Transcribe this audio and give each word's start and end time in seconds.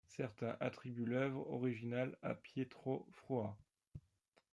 Certains 0.07 0.57
attribuent 0.59 1.05
l'œuvre 1.05 1.45
originale 1.51 2.17
à 2.23 2.33
Pietro 2.33 3.05
Frua. 3.11 3.55